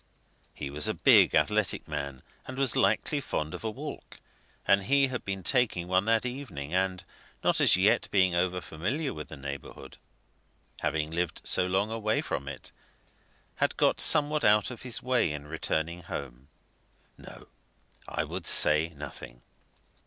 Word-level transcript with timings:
He 0.55 0.71
was 0.71 0.87
a 0.87 0.95
big, 0.95 1.35
athletic 1.35 1.87
man 1.87 2.23
and 2.47 2.57
was 2.57 2.75
likely 2.75 3.21
fond 3.21 3.53
of 3.53 3.63
a 3.63 3.69
walk, 3.69 4.19
and 4.67 4.81
had 4.81 5.23
been 5.25 5.43
taking 5.43 5.87
one 5.87 6.05
that 6.05 6.25
evening, 6.25 6.73
and, 6.73 7.03
not 7.43 7.61
as 7.61 7.77
yet 7.77 8.09
being 8.09 8.33
over 8.33 8.61
familiar 8.61 9.13
with 9.13 9.27
the 9.27 9.37
neighbourhood 9.37 9.97
having 10.79 11.11
lived 11.11 11.41
so 11.45 11.67
long 11.67 11.91
away 11.91 12.19
from 12.19 12.47
it, 12.49 12.71
had 13.57 13.77
got 13.77 14.01
somewhat 14.01 14.43
out 14.43 14.71
of 14.71 14.81
his 14.81 15.03
way 15.03 15.31
in 15.31 15.45
returning 15.45 16.01
home. 16.01 16.47
No, 17.15 17.49
I 18.07 18.23
would 18.23 18.47
say 18.47 18.93
nothing. 18.97 19.43